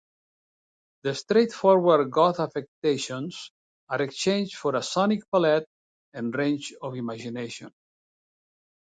The 1.03 1.13
straightforward 1.13 2.09
goth 2.09 2.39
affectations 2.39 3.51
are 3.87 4.01
exchanged 4.01 4.55
for 4.55 4.75
a 4.75 4.81
sonic 4.81 5.29
palette 5.29 5.67
and 6.11 6.33
range 6.33 6.73
of 6.81 6.95
imagination. 6.95 7.71